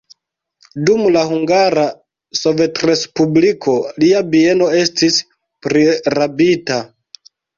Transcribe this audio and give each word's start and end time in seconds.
Dum 0.85 1.01
la 1.15 1.21
Hungara 1.31 1.83
Sovetrespubliko 2.39 3.75
lia 4.05 4.23
bieno 4.31 4.71
estis 4.79 5.21
prirabita. 5.67 6.79